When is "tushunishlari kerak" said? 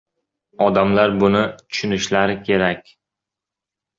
1.59-2.91